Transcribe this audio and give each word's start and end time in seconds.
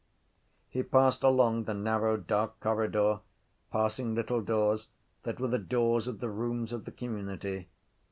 He 0.67 0.81
passed 0.81 1.21
along 1.21 1.65
the 1.65 1.75
narrow 1.75 2.17
dark 2.17 2.59
corridor, 2.59 3.19
passing 3.71 4.15
little 4.15 4.41
doors 4.41 4.87
that 5.21 5.39
were 5.39 5.47
the 5.49 5.59
doors 5.59 6.07
of 6.07 6.21
the 6.21 6.29
rooms 6.31 6.73
of 6.73 6.85
the 6.85 6.91
community. 6.91 7.67